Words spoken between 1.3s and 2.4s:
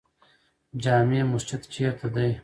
مسجد چیرته دی؟